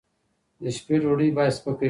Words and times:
د 0.61 0.63
شپې 0.77 0.95
ډوډۍ 1.03 1.29
باید 1.37 1.53
سپکه 1.57 1.71
وي 1.75 1.79